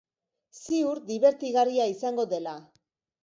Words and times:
Ziur 0.59 1.01
dibertigarria 1.09 1.87
izango 1.93 2.25
dela. 2.35 2.55